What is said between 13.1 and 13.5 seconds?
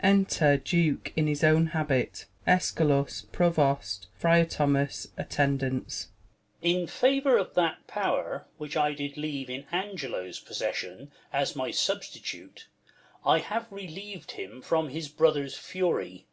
I